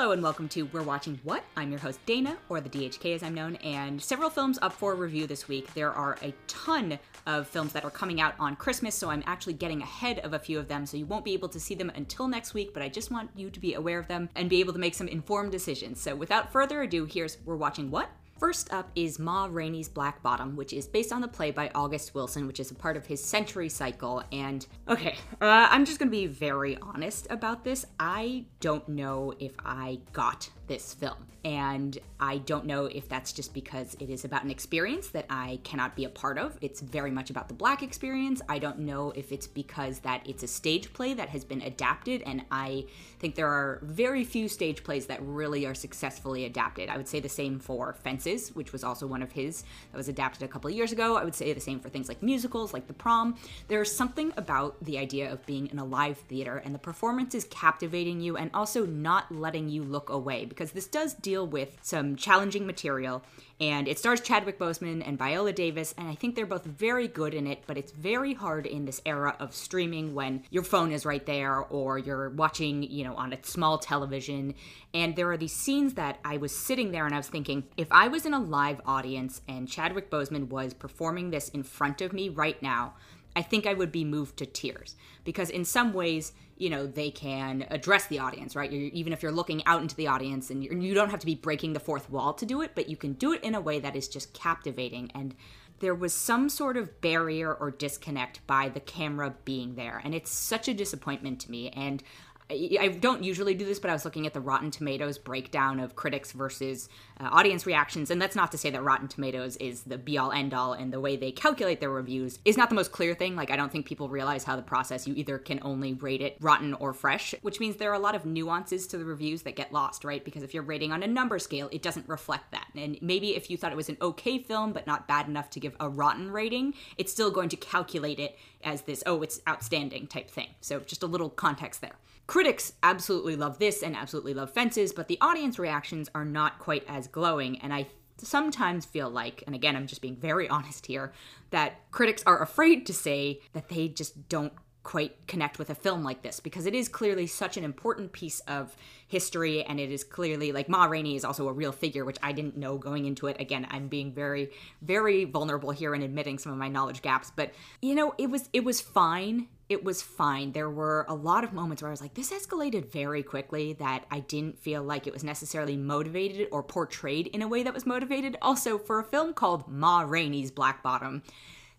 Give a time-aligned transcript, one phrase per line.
[0.00, 1.44] Hello and welcome to We're Watching What?
[1.58, 4.94] I'm your host Dana, or the DHK as I'm known, and several films up for
[4.94, 5.74] review this week.
[5.74, 9.52] There are a ton of films that are coming out on Christmas, so I'm actually
[9.52, 11.92] getting ahead of a few of them, so you won't be able to see them
[11.94, 14.60] until next week, but I just want you to be aware of them and be
[14.60, 16.00] able to make some informed decisions.
[16.00, 18.08] So without further ado, here's We're Watching What?
[18.40, 22.14] First up is Ma Rainey's Black Bottom, which is based on the play by August
[22.14, 24.22] Wilson, which is a part of his Century Cycle.
[24.32, 27.84] And okay, uh, I'm just gonna be very honest about this.
[28.00, 31.26] I don't know if I got this film.
[31.44, 35.58] And I don't know if that's just because it is about an experience that I
[35.64, 36.58] cannot be a part of.
[36.60, 38.42] It's very much about the black experience.
[38.48, 42.22] I don't know if it's because that it's a stage play that has been adapted
[42.26, 42.84] and I
[43.18, 46.90] think there are very few stage plays that really are successfully adapted.
[46.90, 50.08] I would say the same for Fences, which was also one of his that was
[50.08, 51.16] adapted a couple of years ago.
[51.16, 53.36] I would say the same for things like musicals, like The Prom.
[53.68, 57.44] There's something about the idea of being in a live theater and the performance is
[57.44, 62.16] captivating you and also not letting you look away because this does deal with some
[62.16, 63.22] challenging material
[63.60, 67.34] and it stars Chadwick Boseman and Viola Davis, and I think they're both very good
[67.34, 71.04] in it, but it's very hard in this era of streaming when your phone is
[71.04, 74.54] right there or you're watching, you know, on a small television.
[74.94, 77.88] And there are these scenes that I was sitting there and I was thinking, if
[77.92, 82.12] I was in a live audience and Chadwick Boseman was performing this in front of
[82.12, 82.94] me right now,
[83.36, 87.10] I think I would be moved to tears because in some ways, you know, they
[87.10, 88.70] can address the audience, right?
[88.70, 91.34] You're, even if you're looking out into the audience and you don't have to be
[91.34, 93.78] breaking the fourth wall to do it, but you can do it in a way
[93.78, 95.10] that is just captivating.
[95.14, 95.34] And
[95.78, 100.00] there was some sort of barrier or disconnect by the camera being there.
[100.04, 101.70] And it's such a disappointment to me.
[101.70, 102.02] And
[102.50, 105.94] I don't usually do this, but I was looking at the Rotten Tomatoes breakdown of
[105.94, 106.88] critics versus
[107.20, 110.32] uh, audience reactions, and that's not to say that Rotten Tomatoes is the be all
[110.32, 113.36] end all, and the way they calculate their reviews is not the most clear thing.
[113.36, 116.36] Like, I don't think people realize how the process, you either can only rate it
[116.40, 119.54] rotten or fresh, which means there are a lot of nuances to the reviews that
[119.54, 120.24] get lost, right?
[120.24, 122.66] Because if you're rating on a number scale, it doesn't reflect that.
[122.74, 125.60] And maybe if you thought it was an okay film, but not bad enough to
[125.60, 130.06] give a rotten rating, it's still going to calculate it as this, oh, it's outstanding
[130.06, 130.48] type thing.
[130.60, 131.94] So just a little context there.
[132.26, 136.84] Critics absolutely love this and absolutely love Fences, but the audience reactions are not quite
[136.88, 137.88] as glowing, and I
[138.18, 141.12] sometimes feel like, and again, I'm just being very honest here,
[141.50, 146.02] that critics are afraid to say that they just don't quite connect with a film
[146.02, 148.74] like this because it is clearly such an important piece of
[149.08, 152.32] history and it is clearly like Ma Rainey is also a real figure which I
[152.32, 156.50] didn't know going into it again I'm being very very vulnerable here and admitting some
[156.52, 157.52] of my knowledge gaps but
[157.82, 160.50] you know it was it was fine it was fine.
[160.50, 164.04] There were a lot of moments where I was like, this escalated very quickly that
[164.10, 167.86] I didn't feel like it was necessarily motivated or portrayed in a way that was
[167.86, 168.36] motivated.
[168.42, 171.22] Also, for a film called Ma Rainey's Black Bottom,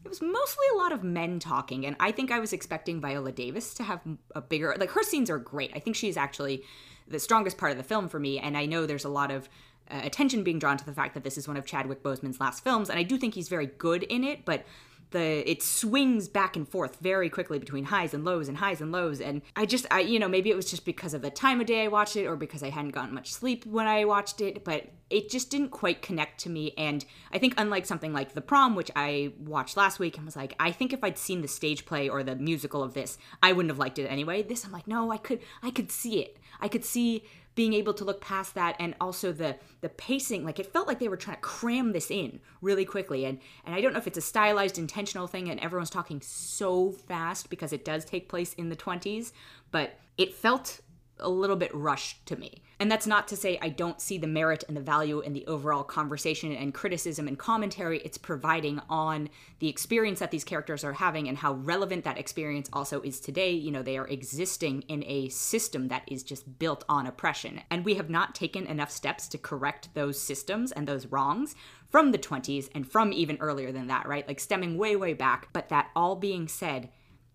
[0.04, 3.32] it was mostly a lot of men talking, and I think I was expecting Viola
[3.32, 4.02] Davis to have
[4.36, 5.72] a bigger, like, her scenes are great.
[5.76, 6.64] I think she's actually
[7.08, 9.48] the strongest part of the film for me, and I know there's a lot of
[9.90, 12.64] uh, attention being drawn to the fact that this is one of Chadwick Boseman's last
[12.64, 14.66] films, and I do think he's very good in it, but
[15.12, 18.92] the it swings back and forth very quickly between highs and lows and highs and
[18.92, 19.22] lows.
[19.22, 21.68] And i just i you know maybe it was just because of the time of
[21.68, 24.64] day i watched it or because i hadn't gotten much sleep when i watched it
[24.64, 26.74] but it just didn't quite connect to me.
[26.78, 30.36] And i think unlike something like the prom which i watched last week and was
[30.36, 33.52] like i think if i'd seen the stage play or the musical of this i
[33.52, 34.42] wouldn't have liked it anyway.
[34.42, 36.38] This i'm like no i could i could see it.
[36.60, 37.24] I could see
[37.56, 41.00] being able to look past that and also the the pacing like it felt like
[41.00, 44.08] they were trying to cram this in really quickly and and I don't know if
[44.08, 48.54] it's a stylized intentional thing and everyone's talking so fast because it does take place
[48.54, 49.32] in the 20s
[49.72, 50.82] but it felt
[51.22, 52.64] a little bit rushed to me.
[52.82, 55.46] And that's not to say I don't see the merit and the value in the
[55.46, 60.94] overall conversation and criticism and commentary it's providing on the experience that these characters are
[60.94, 63.52] having and how relevant that experience also is today.
[63.52, 67.62] You know, they are existing in a system that is just built on oppression.
[67.70, 71.54] And we have not taken enough steps to correct those systems and those wrongs
[71.88, 74.28] from the 20s and from even earlier than that, right?
[74.28, 75.50] Like stemming way, way back.
[75.54, 76.90] But that all being said,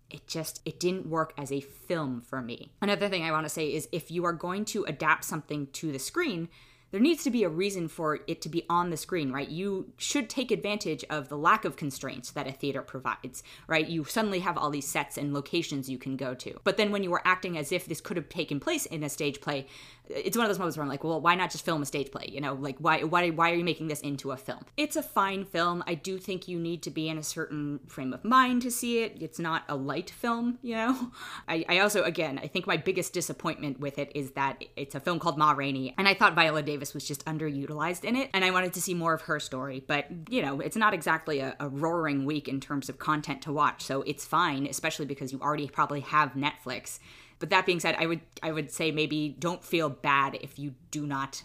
[0.09, 2.71] it just it didn't work as a film for me.
[2.81, 5.91] Another thing I want to say is if you are going to adapt something to
[5.91, 6.49] the screen,
[6.91, 9.49] there needs to be a reason for it to be on the screen, right?
[9.49, 13.87] You should take advantage of the lack of constraints that a theater provides, right?
[13.87, 16.59] You suddenly have all these sets and locations you can go to.
[16.63, 19.09] But then when you are acting as if this could have taken place in a
[19.09, 19.67] stage play,
[20.09, 22.11] it's one of those moments where I'm like, well, why not just film a stage
[22.11, 22.29] play?
[22.31, 24.63] You know, like why why why are you making this into a film?
[24.77, 25.83] It's a fine film.
[25.85, 28.99] I do think you need to be in a certain frame of mind to see
[28.99, 29.17] it.
[29.19, 31.11] It's not a light film, you know.
[31.47, 34.99] I, I also again I think my biggest disappointment with it is that it's a
[34.99, 38.29] film called Ma Rainey, and I thought Viola Davis Davis was just underutilized in it,
[38.35, 39.83] and I wanted to see more of her story.
[39.85, 43.51] But, you know, it's not exactly a, a roaring week in terms of content to
[43.51, 46.99] watch, so it's fine, especially because you already probably have Netflix
[47.39, 50.73] But that being said, I would I would say maybe don't feel bad if you
[50.91, 51.43] do not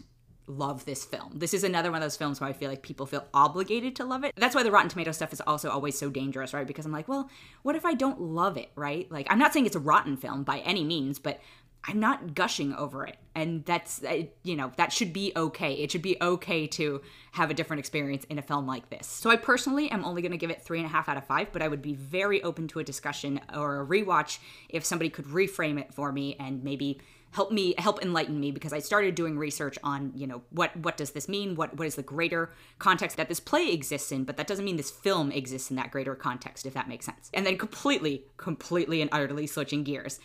[0.49, 1.33] love this film.
[1.37, 4.05] This is another one of those films where I feel like people feel obligated to
[4.05, 4.33] love it.
[4.37, 6.67] That's why the Rotten Tomato stuff is also always so dangerous, right?
[6.67, 7.31] Because I'm like, well,
[7.63, 9.11] what if I don't love it, right?
[9.11, 11.41] Like, I'm not saying it's a rotten film by any means, but
[11.85, 13.17] I'm not gushing over it.
[13.35, 15.75] And that's, uh, you know, that should be okay.
[15.75, 17.01] It should be okay to
[17.33, 19.07] have a different experience in a film like this.
[19.07, 21.27] So I personally am only going to give it three and a half out of
[21.27, 24.39] five, but I would be very open to a discussion or a rewatch
[24.69, 27.01] if somebody could reframe it for me and maybe
[27.33, 30.97] help me help enlighten me because I started doing research on you know what what
[30.97, 34.37] does this mean what what is the greater context that this play exists in but
[34.37, 37.47] that doesn't mean this film exists in that greater context if that makes sense and
[37.47, 40.21] then completely completely and utterly switching gears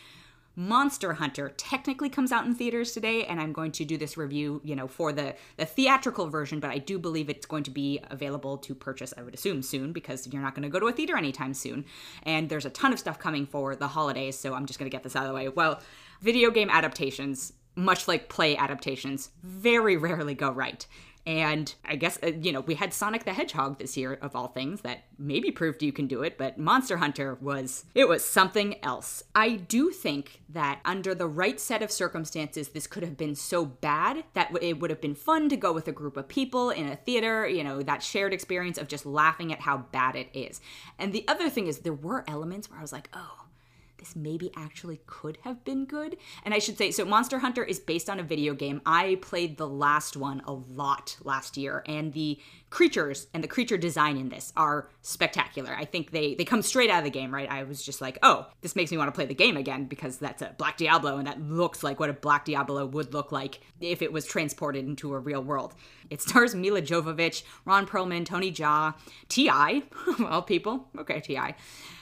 [0.60, 4.60] Monster Hunter technically comes out in theaters today, and I'm going to do this review,
[4.64, 8.00] you know, for the, the theatrical version, but I do believe it's going to be
[8.10, 10.92] available to purchase, I would assume, soon, because you're not going to go to a
[10.92, 11.86] theater anytime soon.
[12.24, 14.96] And there's a ton of stuff coming for the holidays, so I'm just going to
[14.96, 15.48] get this out of the way.
[15.48, 15.80] Well,
[16.24, 20.88] video game adaptations, much like play adaptations, very rarely go right.
[21.28, 24.48] And I guess, uh, you know, we had Sonic the Hedgehog this year, of all
[24.48, 28.82] things, that maybe proved you can do it, but Monster Hunter was, it was something
[28.82, 29.26] else.
[29.36, 33.66] I do think that under the right set of circumstances, this could have been so
[33.66, 36.88] bad that it would have been fun to go with a group of people in
[36.88, 40.62] a theater, you know, that shared experience of just laughing at how bad it is.
[40.98, 43.47] And the other thing is, there were elements where I was like, oh,
[43.98, 46.18] this maybe actually could have been good.
[46.44, 48.82] And I should say, so Monster Hunter is based on a video game.
[48.86, 52.40] I played the last one a lot last year, and the
[52.70, 55.74] creatures and the creature design in this are spectacular.
[55.74, 57.50] I think they they come straight out of the game, right?
[57.50, 60.18] I was just like, oh, this makes me want to play the game again because
[60.18, 63.62] that's a Black Diablo, and that looks like what a Black Diablo would look like
[63.80, 65.74] if it was transported into a real world.
[66.10, 68.96] It stars Milla Jovovich, Ron Perlman, Tony Jaa,
[69.30, 69.84] T.I.,
[70.20, 71.56] well, people, okay, T.I.,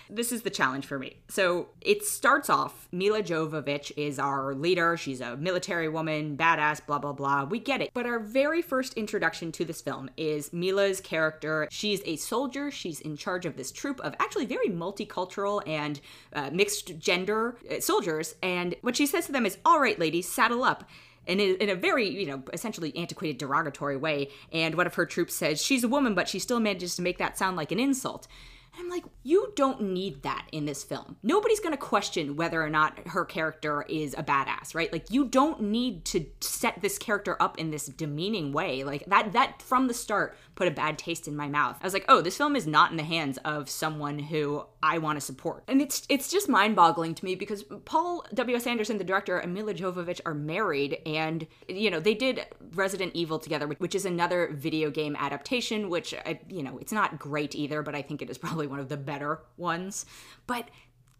[0.09, 1.17] this is the challenge for me.
[1.27, 4.97] So it starts off Milla Jovovich is our leader.
[4.97, 7.45] She's a military woman, badass, blah, blah, blah.
[7.45, 7.91] We get it.
[7.93, 11.67] But our very first introduction to this film is Milla's character.
[11.71, 12.71] She's a soldier.
[12.71, 15.99] She's in charge of this troop of actually very multicultural and
[16.33, 18.35] uh, mixed gender uh, soldiers.
[18.41, 20.83] And what she says to them is, All right, ladies, saddle up
[21.27, 24.29] in a, in a very, you know, essentially antiquated, derogatory way.
[24.51, 27.17] And one of her troops says, She's a woman, but she still manages to make
[27.17, 28.27] that sound like an insult.
[28.77, 31.17] I'm like, you don't need that in this film.
[31.23, 34.91] Nobody's going to question whether or not her character is a badass, right?
[34.91, 38.83] Like you don't need to set this character up in this demeaning way.
[38.83, 41.77] Like that that from the start put a bad taste in my mouth.
[41.81, 44.97] I was like, "Oh, this film is not in the hands of someone who I
[44.97, 48.67] want to support." And it's it's just mind-boggling to me because Paul W.S.
[48.67, 53.39] Anderson, the director, and Milla Jovovich are married and you know, they did Resident Evil
[53.39, 57.81] together, which is another video game adaptation which I, you know, it's not great either,
[57.81, 60.05] but I think it is probably one of the better ones.
[60.47, 60.69] But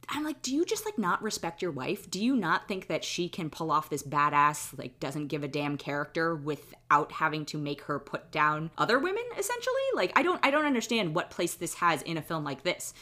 [0.10, 2.10] I'm like, do you just like not respect your wife?
[2.10, 5.48] Do you not think that she can pull off this badass, like doesn't give a
[5.48, 9.75] damn character without having to make her put down other women essentially?
[9.96, 12.94] Like I don't I don't understand what place this has in a film like this.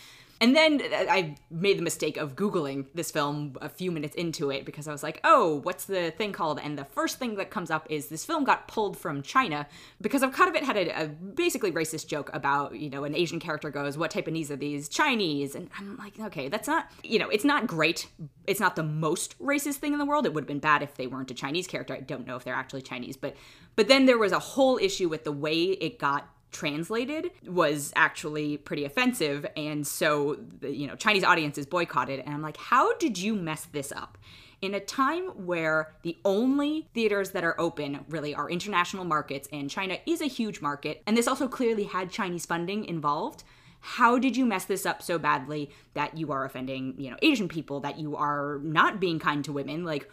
[0.41, 4.65] And then I made the mistake of Googling this film a few minutes into it
[4.65, 6.59] because I was like, oh, what's the thing called?
[6.61, 9.67] And the first thing that comes up is this film got pulled from China
[10.01, 13.15] because of kind of it had a, a basically racist joke about, you know, an
[13.15, 14.89] Asian character goes, what type of knees are these?
[14.89, 15.55] Chinese.
[15.55, 18.07] And I'm like, okay, that's not, you know, it's not great.
[18.45, 20.25] It's not the most racist thing in the world.
[20.25, 21.93] It would have been bad if they weren't a Chinese character.
[21.93, 23.35] I don't know if they're actually Chinese, but
[23.75, 28.57] but then there was a whole issue with the way it got translated was actually
[28.57, 33.17] pretty offensive and so the, you know chinese audiences boycotted and i'm like how did
[33.17, 34.17] you mess this up
[34.61, 39.69] in a time where the only theaters that are open really are international markets and
[39.69, 43.43] china is a huge market and this also clearly had chinese funding involved
[43.85, 47.49] how did you mess this up so badly that you are offending you know asian
[47.49, 50.09] people that you are not being kind to women like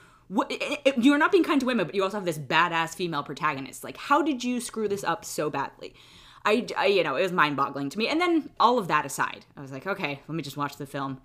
[0.97, 3.83] you're not being kind to women, but you also have this badass female protagonist.
[3.83, 5.95] Like, how did you screw this up so badly?
[6.45, 8.09] I, I you know, it was mind boggling to me.
[8.09, 10.87] And then all of that aside, I was like, okay, let me just watch the
[10.87, 11.21] film.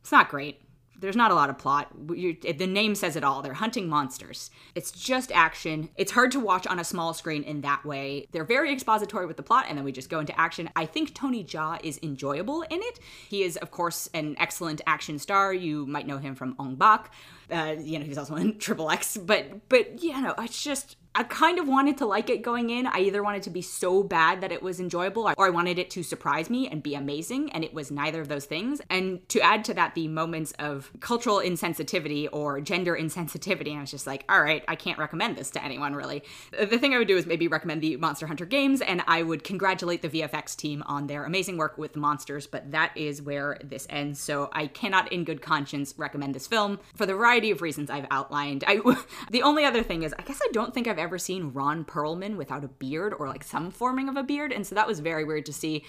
[0.00, 0.60] It's not great.
[0.98, 1.88] There's not a lot of plot.
[2.14, 3.40] You're, the name says it all.
[3.40, 4.50] They're hunting monsters.
[4.74, 5.88] It's just action.
[5.96, 8.26] It's hard to watch on a small screen in that way.
[8.32, 10.68] They're very expository with the plot, and then we just go into action.
[10.76, 13.00] I think Tony Jaa is enjoyable in it.
[13.28, 15.54] He is, of course, an excellent action star.
[15.54, 17.10] You might know him from Ong Bak.
[17.50, 19.16] Uh, you know, he's also in Triple X.
[19.16, 22.86] But, but you know, it's just I kind of wanted to like it going in.
[22.86, 25.90] I either wanted to be so bad that it was enjoyable or I wanted it
[25.90, 28.80] to surprise me and be amazing, and it was neither of those things.
[28.88, 33.90] And to add to that, the moments of cultural insensitivity or gender insensitivity, I was
[33.90, 36.22] just like, all right, I can't recommend this to anyone really.
[36.52, 39.42] The thing I would do is maybe recommend the Monster Hunter games, and I would
[39.42, 43.58] congratulate the VFX team on their amazing work with the monsters, but that is where
[43.64, 44.20] this ends.
[44.20, 48.06] So I cannot, in good conscience, recommend this film for the variety of reasons I've
[48.12, 48.62] outlined.
[48.64, 48.80] I,
[49.30, 52.36] the only other thing is, I guess I don't think I've ever seen Ron Perlman
[52.36, 55.24] without a beard or like some forming of a beard, and so that was very
[55.24, 55.84] weird to see.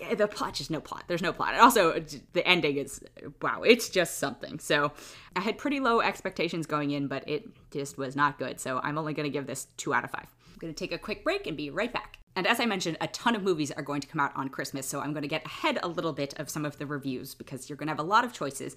[0.00, 1.04] Eh, the plot just no plot.
[1.08, 1.54] There's no plot.
[1.54, 2.00] And also
[2.32, 3.02] the ending is
[3.40, 4.60] wow it's just something.
[4.60, 4.92] So
[5.34, 8.60] i had pretty low expectations going in but it just was not good.
[8.60, 10.28] So i'm only going to give this two out of five.
[10.52, 12.96] I'm going to take a quick break and be right back and as I mentioned,
[13.00, 15.28] a ton of movies are going to come out on Christmas, so I'm going to
[15.28, 17.98] get ahead a little bit of some of the reviews because you're going to have
[17.98, 18.74] a lot of choices.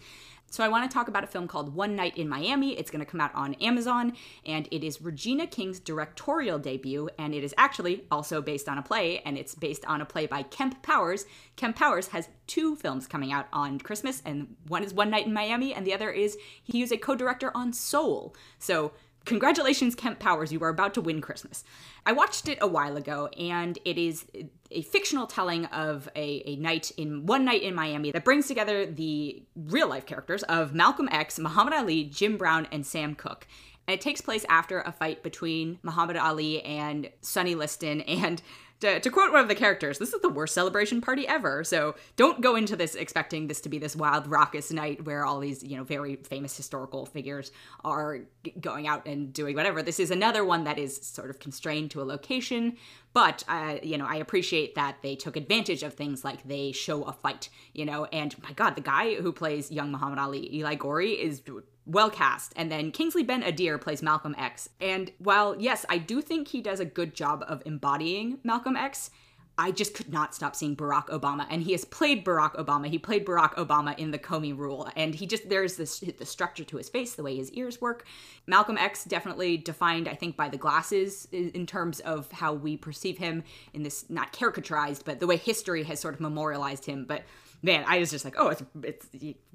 [0.51, 2.77] So I want to talk about a film called One Night in Miami.
[2.77, 4.13] It's going to come out on Amazon,
[4.45, 8.81] and it is Regina King's directorial debut, and it is actually also based on a
[8.81, 11.25] play, and it's based on a play by Kemp Powers.
[11.55, 15.33] Kemp Powers has two films coming out on Christmas, and one is One Night in
[15.33, 18.35] Miami, and the other is he was a co-director on Soul.
[18.59, 18.91] So
[19.25, 21.63] Congratulations, Kemp Powers, you are about to win Christmas.
[22.05, 24.25] I watched it a while ago, and it is
[24.69, 28.85] a fictional telling of a, a night in one night in Miami that brings together
[28.85, 33.47] the real life characters of Malcolm X, Muhammad Ali, Jim Brown, and Sam Cooke.
[33.87, 38.41] And it takes place after a fight between Muhammad Ali and Sonny Liston and
[38.81, 41.63] to, to quote one of the characters, this is the worst celebration party ever.
[41.63, 45.39] So don't go into this expecting this to be this wild, raucous night where all
[45.39, 47.51] these, you know, very famous historical figures
[47.83, 48.19] are
[48.59, 49.81] going out and doing whatever.
[49.81, 52.77] This is another one that is sort of constrained to a location.
[53.13, 57.03] But, uh, you know, I appreciate that they took advantage of things like they show
[57.03, 60.75] a fight, you know, and my God, the guy who plays young Muhammad Ali, Eli
[60.75, 61.41] Goree, is
[61.85, 62.53] well cast.
[62.55, 64.69] And then Kingsley Ben-Adir plays Malcolm X.
[64.81, 69.11] And while, yes, I do think he does a good job of embodying Malcolm X,
[69.57, 71.47] I just could not stop seeing Barack Obama.
[71.49, 72.87] And he has played Barack Obama.
[72.87, 74.89] He played Barack Obama in the Comey rule.
[74.97, 78.05] And he just, there's this, the structure to his face, the way his ears work.
[78.47, 83.17] Malcolm X definitely defined, I think, by the glasses in terms of how we perceive
[83.17, 87.05] him in this, not caricaturized, but the way history has sort of memorialized him.
[87.07, 87.23] But
[87.65, 89.07] man, I was just like, oh, it's, it's,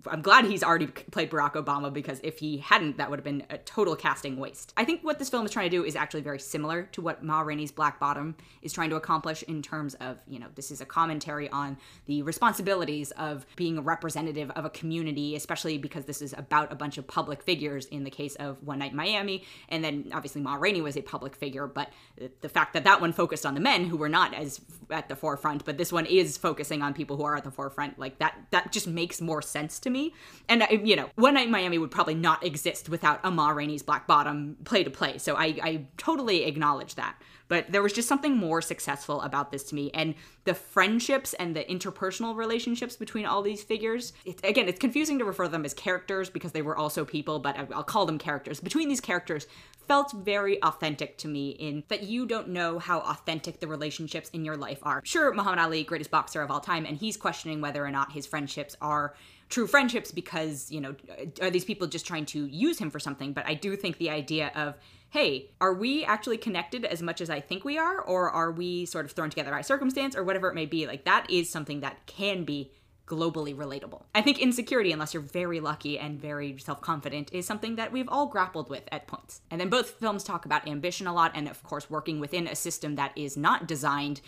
[0.07, 3.45] I'm glad he's already played Barack Obama because if he hadn't, that would have been
[3.51, 4.73] a total casting waste.
[4.77, 7.23] I think what this film is trying to do is actually very similar to what
[7.23, 10.81] Ma Rainey's Black Bottom is trying to accomplish in terms of, you know, this is
[10.81, 16.21] a commentary on the responsibilities of being a representative of a community, especially because this
[16.21, 19.45] is about a bunch of public figures in the case of One Night in Miami.
[19.69, 21.91] And then obviously Ma Rainey was a public figure, but
[22.41, 25.15] the fact that that one focused on the men who were not as at the
[25.15, 28.37] forefront, but this one is focusing on people who are at the forefront like that
[28.51, 30.15] that just makes more sense to me.
[30.49, 34.07] And you know, One Night in Miami would probably not exist without Ma Rainey's Black
[34.07, 35.19] Bottom play to play.
[35.19, 37.17] So I, I totally acknowledge that.
[37.51, 39.91] But there was just something more successful about this to me.
[39.93, 40.15] And
[40.45, 45.25] the friendships and the interpersonal relationships between all these figures, it, again, it's confusing to
[45.25, 48.61] refer to them as characters because they were also people, but I'll call them characters.
[48.61, 49.49] Between these characters
[49.89, 54.45] felt very authentic to me in that you don't know how authentic the relationships in
[54.45, 55.03] your life are.
[55.05, 58.27] Sure, Muhammad Ali, greatest boxer of all time, and he's questioning whether or not his
[58.27, 59.17] friendships are
[59.49, 60.95] true friendships because, you know,
[61.43, 63.33] are these people just trying to use him for something?
[63.33, 64.77] But I do think the idea of
[65.11, 68.87] hey, are we actually connected as much as I think we are, or are we
[68.87, 70.87] sort of thrown together by circumstance, or whatever it may be?
[70.87, 72.71] Like, that is something that can be
[73.11, 74.05] globally relatable.
[74.15, 78.09] I think insecurity, unless you're very lucky and very self confident, is something that we've
[78.09, 79.41] all grappled with at points.
[79.51, 82.55] And then both films talk about ambition a lot, and of course, working within a
[82.55, 84.21] system that is not designed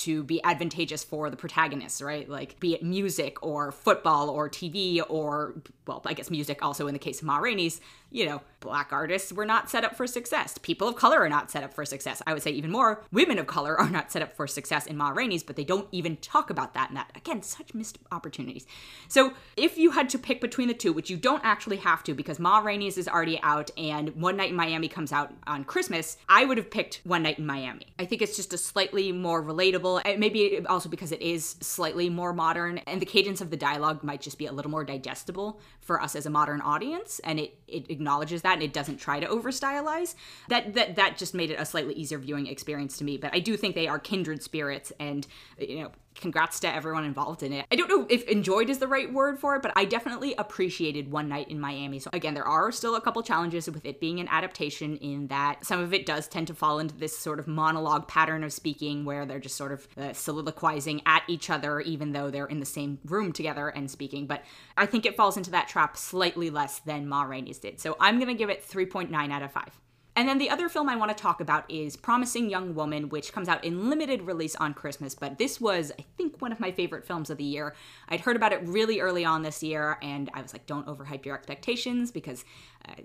[0.00, 2.28] to be advantageous for the protagonists, right?
[2.28, 5.54] Like, be it music or football or TV or,
[5.86, 7.80] well, I guess music also in the case of Ma Rainey's,
[8.10, 10.58] you know, black artists were not set up for success.
[10.58, 12.20] People of color are not set up for success.
[12.26, 14.96] I would say even more, women of color are not set up for success in
[14.96, 16.88] Ma Rainey's, but they don't even talk about that.
[16.88, 18.66] And that, again, such missed opportunities.
[19.08, 22.14] So if you had to pick between the two, which you don't actually have to
[22.14, 26.16] because Ma Rainey's is already out and One Night in Miami comes out on Christmas,
[26.28, 27.86] I would have picked One Night in Miami.
[27.98, 32.32] I think it's just a slightly more relatable, maybe also because it is slightly more
[32.32, 36.00] modern and the cadence of the dialogue might just be a little more digestible for
[36.00, 37.20] us as a modern audience.
[37.24, 40.14] And it, it acknowledges that and it doesn't try to over stylize.
[40.48, 43.16] That that that just made it a slightly easier viewing experience to me.
[43.16, 45.26] But I do think they are kindred spirits and
[45.58, 45.90] you know
[46.20, 47.66] congrats to everyone involved in it.
[47.70, 51.10] I don't know if enjoyed is the right word for it, but I definitely appreciated
[51.10, 51.98] One Night in Miami.
[51.98, 55.64] So again, there are still a couple challenges with it being an adaptation in that
[55.64, 59.04] some of it does tend to fall into this sort of monologue pattern of speaking
[59.04, 62.66] where they're just sort of uh, soliloquizing at each other even though they're in the
[62.66, 64.26] same room together and speaking.
[64.26, 64.44] But
[64.76, 67.80] I think it falls into that trap slightly less than Ma Rainey's did.
[67.80, 69.80] So I'm going to give it 3.9 out of 5.
[70.20, 73.32] And then the other film I want to talk about is Promising Young Woman, which
[73.32, 75.14] comes out in limited release on Christmas.
[75.14, 77.74] But this was, I think, one of my favorite films of the year.
[78.06, 81.24] I'd heard about it really early on this year, and I was like, don't overhype
[81.24, 82.44] your expectations because
[82.86, 82.96] uh,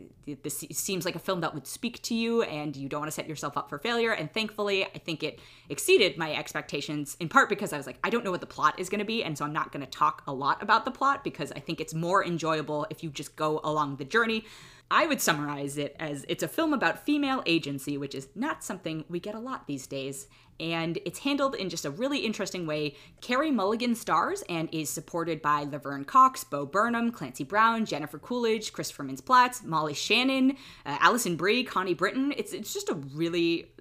[0.44, 3.16] this seems like a film that would speak to you, and you don't want to
[3.16, 4.12] set yourself up for failure.
[4.12, 8.10] And thankfully, I think it exceeded my expectations, in part because I was like, I
[8.10, 9.90] don't know what the plot is going to be, and so I'm not going to
[9.90, 13.38] talk a lot about the plot because I think it's more enjoyable if you just
[13.38, 14.44] go along the journey.
[14.92, 19.04] I would summarize it as it's a film about female agency, which is not something
[19.10, 20.28] we get a lot these days.
[20.60, 22.96] And it's handled in just a really interesting way.
[23.22, 28.72] Carey Mulligan stars and is supported by Laverne Cox, Bo Burnham, Clancy Brown, Jennifer Coolidge,
[28.72, 30.52] Christopher Mintz-Plasse, Molly Shannon,
[30.86, 32.34] uh, Alison Brie, Connie Britton.
[32.38, 33.72] It's it's just a really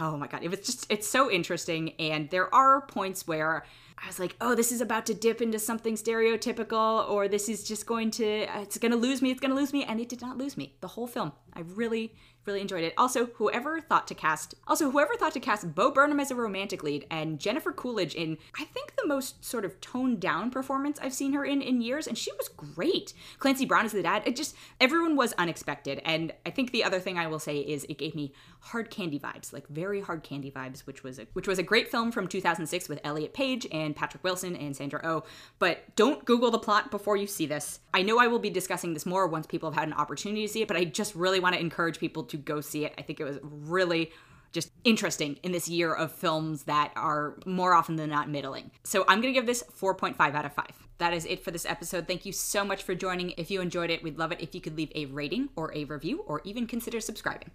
[0.00, 1.92] oh my god, it's just it's so interesting.
[1.98, 3.64] And there are points where
[4.02, 7.64] I was like, oh, this is about to dip into something stereotypical, or this is
[7.64, 8.26] just going to,
[8.60, 9.84] it's going to lose me, it's going to lose me.
[9.84, 11.32] And it did not lose me the whole film.
[11.54, 12.12] I really,
[12.46, 12.94] really enjoyed it.
[12.98, 16.82] Also, whoever thought to cast, also, whoever thought to cast Bo Burnham as a romantic
[16.82, 21.14] lead and Jennifer Coolidge in, I think, the most sort of toned down performance I've
[21.14, 23.12] seen her in in years, and she was great.
[23.38, 26.00] Clancy Brown as the dad, it just, everyone was unexpected.
[26.04, 29.18] And I think the other thing I will say is it gave me hard candy
[29.18, 32.26] vibes, like very hard candy vibes, which was a, which was a great film from
[32.26, 35.24] 2006 with Elliot Page and Patrick Wilson and Sandra Oh.
[35.58, 37.80] But don't Google the plot before you see this.
[37.92, 40.52] I know I will be discussing this more once people have had an opportunity to
[40.52, 42.94] see it, but I just really want to encourage people to go see it.
[42.98, 44.10] I think it was really
[44.52, 48.70] just interesting in this year of films that are more often than not middling.
[48.84, 50.66] So I'm going to give this 4.5 out of 5.
[50.98, 52.06] That is it for this episode.
[52.06, 53.30] Thank you so much for joining.
[53.30, 55.84] If you enjoyed it, we'd love it if you could leave a rating or a
[55.84, 57.50] review or even consider subscribing.